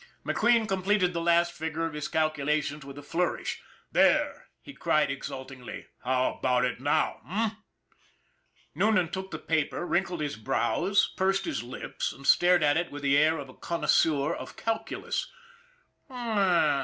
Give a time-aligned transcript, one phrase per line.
[0.25, 3.61] McQueen completed the last figure of his calcula tion with a flourish."
[3.91, 7.51] There!" he cried exultingly." How about it now, eh?"
[8.73, 13.03] Noonan took the paper, wrinkled his brows, pursed his lips, and stared at it with
[13.03, 15.31] the air of a connoisseur of calculus.